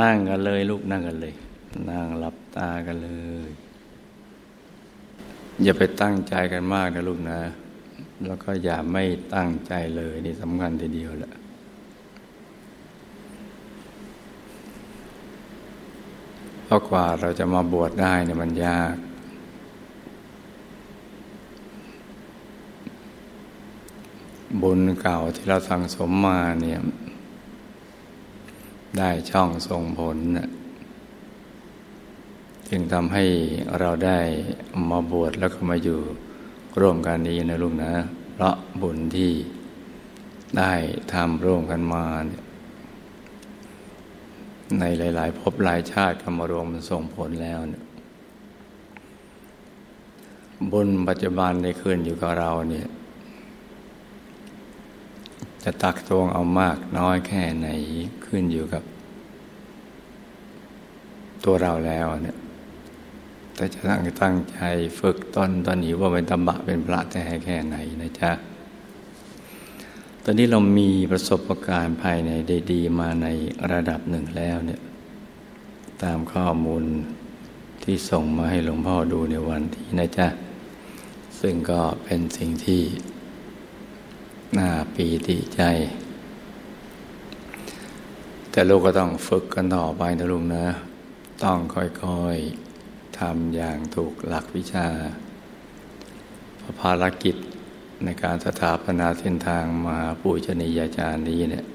[0.00, 1.34] นั่งกันเลยลูกนั่งกันเลย
[1.90, 3.10] นั่งหลับตากันเล
[3.48, 3.50] ย
[5.62, 7.40] อย่าไปตั้งใจกันมากนะลูกนะ
[8.26, 9.04] แล้วก็อย่าไม่
[9.34, 11.34] ตั้งใจเลยนี่สำคัญทีเดียวแหละ
[16.64, 18.96] เพราะกว่าเราจะมาบวชได้เนี่ยมันยาก
[24.62, 26.80] บุญเก่าที่เราสั่งสมมาเนี่ย
[28.98, 30.16] ได้ช่องส่งผล
[32.68, 33.24] จึงทำให้
[33.78, 34.18] เราได้
[34.90, 36.00] มาบวชแล้วก็มาอยู่
[36.80, 37.92] ร่วมกันนี้นะลุงนะ
[38.32, 39.32] เพราะบุญที่
[40.58, 40.72] ได้
[41.12, 42.04] ทำร่วมกันมา
[44.80, 47.84] ในหลาย ๆ ภพหลายชาติก็มารวมมันส่งผลแล้วเนี่ย
[50.72, 52.88] บุญปัจจุบันในคืนอยู่กับเราเนี่ย
[55.64, 57.68] จะตักตวงเอามากน้อยแค่ไหน
[58.26, 58.82] ขึ้นอยู่กับ
[61.44, 62.38] ตัวเราแล้วเนี่ย
[63.54, 64.58] แต่จะตั้งตั้งใจ
[65.00, 68.32] ฝึกต้นตอนนี้ว่าเป็นตบะเป็นพระแต่แค่ไหนนะจ๊ะ
[70.24, 73.26] ตอนนี้เรามีประสบการณ์ภายในได้ดีมาใน
[73.72, 74.80] ระดับหนึ่งแล้วเนี่ย
[76.02, 76.84] ตามข้อมูล
[77.82, 80.28] ที่ส่งมาให้หลวงพ่อดูในวันที่นะจ๊ะ
[81.40, 82.82] ซึ่งก็เป็นสิ่งที่
[84.56, 85.62] น่าปีติใจ
[88.50, 90.66] แต่ลูกก็ต้องฝึกกันต่อไปนะลุงนะ
[91.44, 94.86] ต้องค่อยๆทำอย่างถูกหลักวิชา
[96.80, 97.36] ภารกิจ
[98.04, 101.66] ในการสถาปนาเส้นทางมาปูชนียาจารย์นี้เนี่ย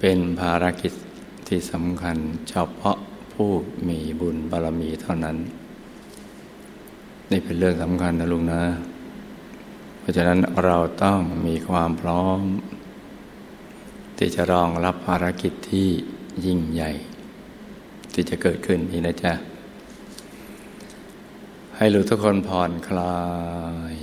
[0.00, 0.92] เป็นภารกิจ
[1.48, 2.16] ที่สำคัญ
[2.48, 2.96] เฉพาะ
[3.34, 3.50] ผู้
[3.88, 5.36] มีบุญบารมีเท่านั้น
[7.30, 8.62] นี่เป็นเรื่องสำคัญนะลุงนะ
[10.06, 12.42] ราะฉะนั้นเราต้องมีความพร้อม
[14.18, 15.88] ที่จะรองรับภารกิจที่
[16.46, 16.92] ยิ่งใหญ่
[18.12, 19.32] ที่จะเกิดขึ้นนี้นะจ๊ะ
[21.76, 23.20] ให้รู้ทุกคนผ่อนคลา
[23.92, 23.94] ย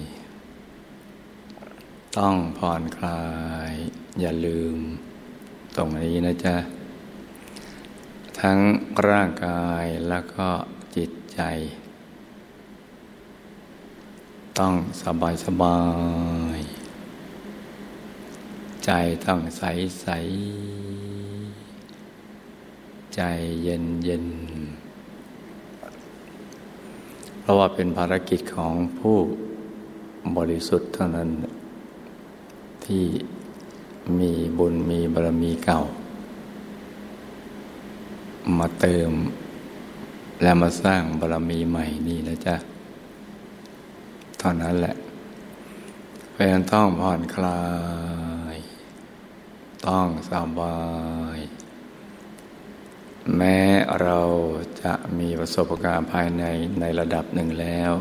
[2.17, 3.23] ต้องผ่อนคลา
[3.71, 3.73] ย
[4.19, 4.75] อย่าลืม
[5.75, 6.55] ตรงนี้นะจ๊ะ
[8.39, 8.59] ทั้ง
[9.09, 10.49] ร่างกายแล้วก็
[10.95, 11.41] จิตใจ
[14.59, 15.79] ต้องสบายสบา
[16.57, 16.59] ย
[18.85, 18.91] ใจ
[19.25, 19.63] ต้องใส
[20.01, 20.07] ใส
[23.15, 23.21] ใจ
[23.63, 24.25] เย็นเย็น
[27.39, 29.17] เพราะว่าเป็นภารกิจของผู้
[30.37, 31.29] บริสุทธิ์เท่านั้น
[32.85, 33.05] ที่
[34.19, 35.79] มีบุญมีบารมีเก่า
[38.57, 39.11] มาเติม
[40.41, 42.57] และมาสร้างบารมีใหม่นี่นะจ๊ะ
[44.43, 44.95] ท่านั้นแหละ
[46.31, 47.61] เพราะนั้นต้องผ่อนคลา
[48.55, 48.57] ย
[49.87, 50.79] ต้องสบา
[51.37, 51.39] ย
[53.37, 53.57] แม้
[54.01, 54.19] เรา
[54.83, 56.43] จะมีประสบการณ์ภายใน
[56.79, 57.91] ในระดับหนึ่งแล้ว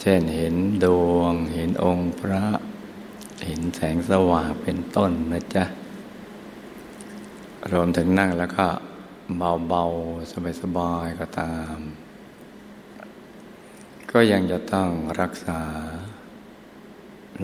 [0.00, 0.54] เช่นเห็น
[0.84, 2.44] ดวง เห็นองค์พระ
[3.46, 5.64] เห็นแสงสว่างเป็นต้นนะจ๊ะ
[7.72, 8.66] รวมถึงนั่งแล้วก็
[9.68, 11.78] เบาๆ สบายๆก็ตาม
[14.12, 14.90] ก็ยังจะต้อง
[15.20, 15.60] รักษา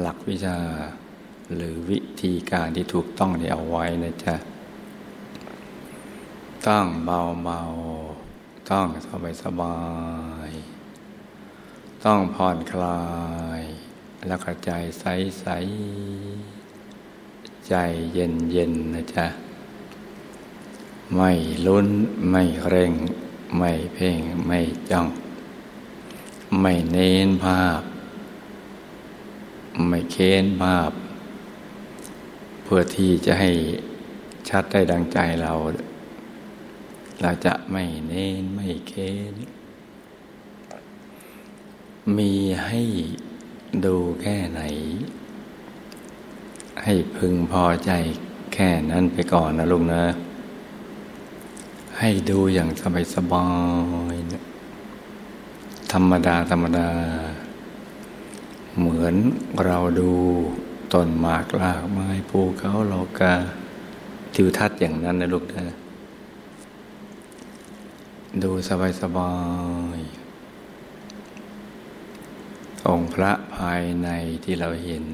[0.01, 0.59] หลักวิชา
[1.55, 4.35] หรือวิธีการที่ถูกต้องที่เอาไว้นะจ๊ะ
[6.67, 8.89] ต้องเบาๆต้อง
[9.43, 9.79] สบา
[10.49, 13.03] ยๆต้องผ่อนคลา
[13.61, 13.63] ย
[14.27, 15.05] แล้วก็ใจใส
[15.41, 15.47] ใส
[17.69, 17.75] ใจ
[18.13, 19.27] เย็นเย็นนะจ๊ะ
[21.15, 21.33] ไม่
[21.67, 21.89] ลุ้น
[22.31, 22.93] ไม่เร่ง
[23.59, 25.09] ไม่เพ่ง ไม่จ้อง
[26.61, 27.81] ไม่เน้นภาพ
[29.89, 30.91] ไม่เค้นภาพ
[32.63, 33.51] เพื่อที่จะให้
[34.49, 35.53] ชัดได้ดังใจเรา
[37.21, 39.35] เราจะไม่เน้นไม่เค้น
[42.17, 42.33] มี
[42.67, 42.83] ให้
[43.85, 44.61] ดูแค่ไหน
[46.85, 47.91] ให้พึงพอใจ
[48.55, 50.05] แค่นั้นไปก่อนนะลุงนะ
[51.99, 53.47] ให้ดูอย่างสบายสบา
[54.15, 54.17] ย
[55.93, 56.89] ธรรมดาธรรมดา
[58.79, 59.15] เหมือน
[59.65, 60.11] เราดู
[60.93, 63.35] ต้นหมากลากไม้ภูเขาโลกา
[64.35, 65.77] ทิวทัศน์อย่างนั้นนะลูกนะ
[68.43, 69.33] ดูสบายสบา
[69.97, 69.99] ย
[72.87, 74.09] องค์พระภายใน
[74.45, 75.05] ที่เราเห็น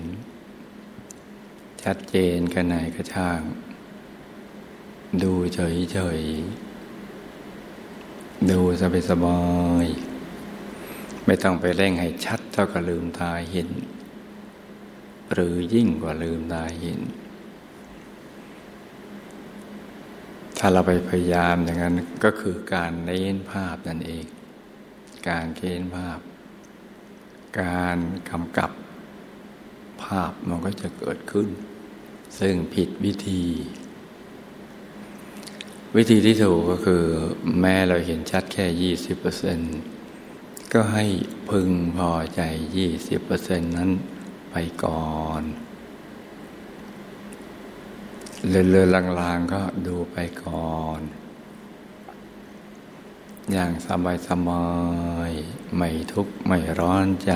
[1.83, 3.41] ชัดเจนกันไหนก็ช่าง
[5.23, 6.21] ดูเฉยเฉย
[8.51, 9.39] ดูสบายสบา
[9.85, 9.87] ย
[11.27, 13.71] ไม่ต้องไปเร่งให้ชัดเท่ากับลืมตาเห็น
[15.33, 17.01] หรือยิ่งกว่าลืมตาเห็น
[20.59, 21.95] ถ้าเราไปพยายามอย่างนั้น
[22.25, 24.25] ก็คือการเน้นภาพนั่นเอง
[25.29, 26.19] การเค้นภาพ
[27.61, 27.99] การ
[28.31, 28.71] กำกับ
[30.03, 31.49] ภาพมันก็จะเกิดขึ้น
[32.39, 33.45] ซึ่งผิดวิธี
[35.97, 37.03] วิธีที่ถูกก็คือ
[37.61, 39.77] แม้เราเห็นชัดแค่ยี่สิบเปอร์เซ็นต์
[40.75, 41.07] ก็ให้
[41.51, 42.43] พึงพอใจ
[42.77, 43.91] ยี่สิบเปอร์เซ็นต์นั้น
[44.51, 45.43] ไปก่อน
[48.49, 51.01] เลือนๆลางๆก็ดูไปก่อน
[53.53, 54.67] อย่างสบายสบา
[55.29, 55.31] ย
[55.77, 57.33] ไม่ทุกข์ไม่ร้อนใจ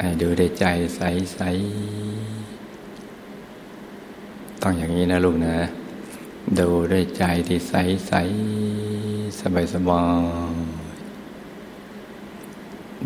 [0.00, 0.66] ให้ดูได้ใจ
[0.96, 5.56] ใสๆต้องอย่างนี้นะลูกนะ
[6.58, 7.74] ดูด้วยใจที่ใส
[8.08, 8.12] ใส
[9.40, 10.02] สบายสบา
[10.80, 10.81] ย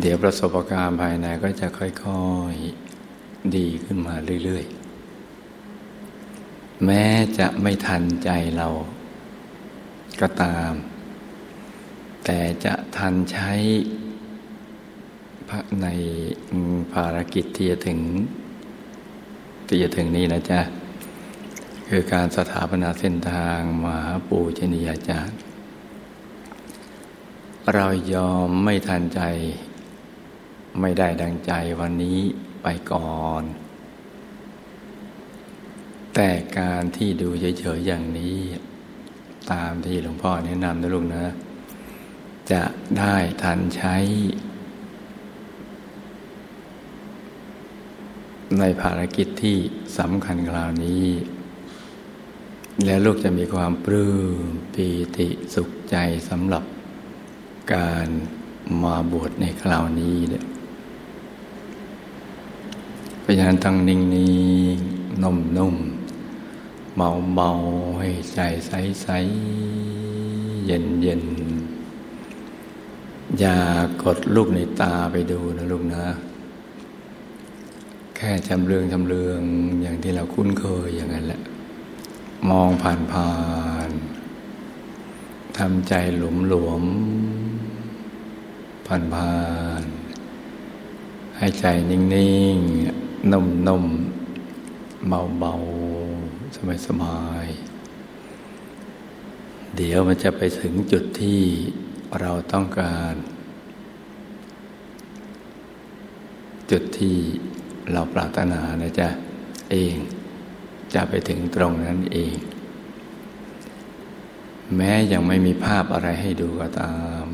[0.09, 7.05] ดี๋ยวประสบการณ์ภายในก็จะค่อยๆดีขึ้นมาเรื่อยๆ แม้
[7.37, 8.67] จะไม่ทันใจเรา
[10.21, 10.71] ก็ตาม
[12.25, 13.51] แต่จะทันใช้
[15.81, 15.87] ใน
[16.93, 17.99] ภารกิจที่จะถึง
[19.67, 20.61] ที่จะถึงนี้นะจ๊ะ
[21.89, 25.37] คือการสถาปนาเส้นทางมหาปูชนียาจารย์
[27.73, 29.21] เรายอมไม่ทันใจ
[30.81, 32.19] ไม่ได้ดังใจวันนี้
[32.63, 33.43] ไปก่อน
[36.13, 36.29] แต่
[36.59, 38.37] การที่ดูเฉยๆอย่างนี้
[39.51, 41.25] ตามที่หลวงพ่อแนะนำนะลูกนะ
[42.51, 42.63] จะ
[42.99, 43.95] ได้ทันใช้
[48.59, 49.57] ในภารกิจที่
[49.97, 51.05] สำคัญคราวนี้
[52.85, 54.87] แล้วลูกจะมีความปลื้มปี
[55.17, 55.95] ติสุขใจ
[56.29, 56.63] สำหรับ
[57.73, 58.07] การ
[58.83, 60.45] มาบวชในคราวนี้เนี่ย
[63.27, 64.27] ราะฉะนั้นต้งนิ่งนิ่
[64.77, 64.79] ง
[65.23, 65.75] นุ่มนุ่ม
[66.95, 67.49] เบาเบา
[67.99, 68.71] ให้ใจใส
[69.01, 69.07] ใส
[70.65, 71.23] เย็นเย็น
[73.39, 73.57] อย่า
[74.03, 76.03] กดลูกในตาไปดูนะลูกนะ
[78.15, 79.41] แค่จำเรืองจำเรือง
[79.81, 81.41] อย่างที่เราคุ้นเคยอย่างนั้นแหละ
[82.49, 83.33] มองผ่านผ่า
[83.89, 83.91] น
[85.57, 86.83] ทำใจหลวมหลวม
[88.87, 89.35] ผ่านผ่า
[89.81, 89.83] น
[91.37, 92.01] ให้ใจนิ่
[92.55, 93.85] ง ๆ นุ่มนม
[95.07, 95.53] เบาเบา
[96.55, 97.47] สบายสบาย
[99.75, 101.41] เดี๋ยวมันจะไปถึงจุดที่
[102.19, 103.13] เราต้องการ
[106.71, 107.17] จุดที่
[107.91, 109.09] เราปรารถนานะจ๊ะ
[109.71, 109.95] เอง
[110.93, 112.35] จะไปถึงตรงนั้นเอง
[114.75, 117.25] แม้ยังไม่มีภาพอะไรให้ดูก็ตาม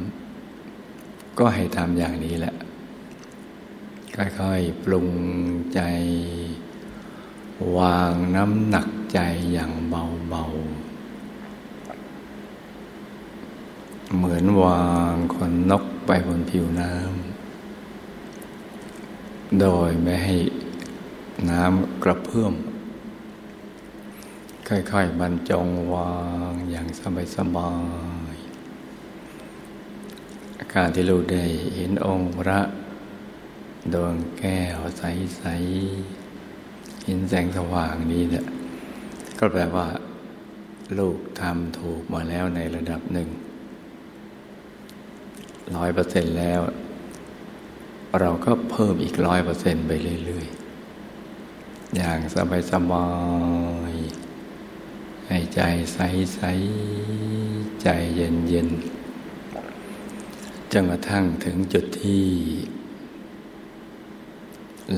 [1.40, 2.53] ก็ให้ทำอย่างนี้แหละ
[4.18, 5.10] ค่อยๆ ปรุง
[5.74, 5.80] ใจ
[7.78, 9.20] วางน้ำหนักใจ
[9.54, 10.54] อย่างเบาๆ
[14.16, 20.38] เหมือนวางคนนกไปบนผิวน้ำ โดยไม่ให้
[21.50, 22.54] น้ำกระเพื่อม
[24.68, 26.14] ค่อยๆ บรรจงวา
[26.50, 26.88] งอย่าง
[27.36, 27.74] สบา
[28.34, 31.44] ยๆอาการที่ลูกได้
[31.76, 32.60] เห็นองค์พระ
[33.94, 38.46] ดวงแก้วใสๆเห็นแสงสว่างนี้เนี่ย
[39.40, 39.88] ก็แปลว่า
[41.00, 43.30] ลูกทำถูกมาแล้วในระดับหนึ่ง
[45.76, 46.62] ร้อยเปอร์เซ็นต์แล้ว
[48.20, 49.92] เราก็เพิ่มอีกร้อยเปอร์เซ็นต์ไป
[50.26, 52.20] เรื่อยๆ อย่าง
[52.72, 53.08] สบา
[53.92, 55.62] ยๆให้ใจ
[55.94, 62.24] ใสๆใจเย็นๆจนกระทั่งถึงจุดที่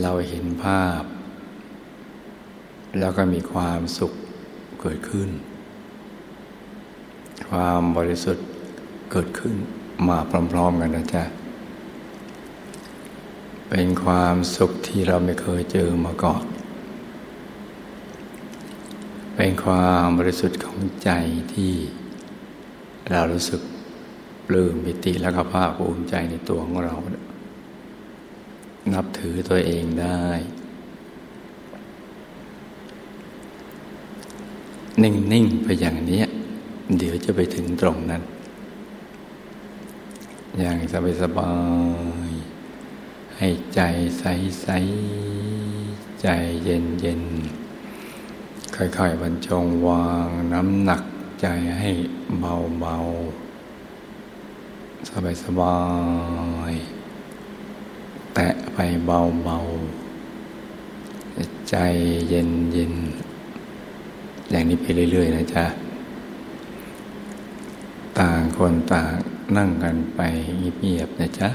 [0.02, 1.02] เราเห็นภาพ
[3.00, 4.14] แล้วก็มีความสุข
[4.82, 5.30] เกิดขึ้น
[7.50, 8.46] ความบริสุทธิ์
[9.12, 9.56] เกิดขึ้น
[10.10, 10.18] มา
[10.52, 11.24] พร้อมๆกันนะจ๊ะ
[13.70, 16.44] เป็นความสุขที่เราไม่เคยเจอมาก่อน
[19.36, 21.10] เป็นความบริสุทธิ์ของใจ
[21.54, 21.74] ที่
[23.12, 23.62] เรารู้สึก
[24.48, 27.20] ปลื้มปิติและก็ภาคภูมิใจในตัวของเรานั
[28.94, 30.24] นับถือตัวเองได้
[35.02, 36.24] นิ่ง ๆ ไปอย่างนี้
[36.98, 38.24] เดี๋ยวจะไปถึงตรงนั้น
[40.60, 40.78] อย่าง
[41.22, 41.54] สบา
[42.30, 43.82] ยๆให้ใจ
[44.20, 44.68] ใส
[45.46, 46.28] ๆ ใจ
[46.64, 47.22] เย็น
[48.00, 51.04] ๆ ค่อย ๆ บรรจงวางน้ำหนัก
[51.42, 51.48] ใจ
[51.80, 51.90] ให้
[52.40, 52.96] เบา
[55.04, 55.78] ๆ สบา
[56.72, 57.05] ย ๆ
[58.76, 60.06] ไปเบาๆ
[61.70, 61.76] ใจ
[62.30, 65.66] เย็นๆ อย่างนี้ไปเรื่อย ๆ นะจ๊ะ
[68.20, 69.12] ต่างคนต่าง
[69.58, 70.22] นั่งกันไป
[70.82, 71.50] เงียบๆนะจ๊ะ